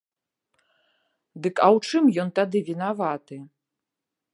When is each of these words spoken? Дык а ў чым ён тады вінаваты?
Дык 1.45 1.55
а 1.67 1.69
ў 1.75 1.91
чым 1.91 2.03
ён 2.25 2.29
тады 2.41 2.57
вінаваты? 2.71 3.35